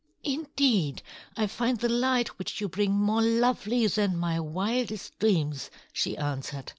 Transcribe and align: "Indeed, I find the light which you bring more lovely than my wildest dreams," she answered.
"Indeed, 0.23 1.03
I 1.37 1.45
find 1.45 1.79
the 1.79 1.87
light 1.87 2.39
which 2.39 2.59
you 2.59 2.67
bring 2.67 2.91
more 2.91 3.21
lovely 3.21 3.85
than 3.85 4.17
my 4.17 4.39
wildest 4.39 5.19
dreams," 5.19 5.69
she 5.93 6.17
answered. 6.17 6.69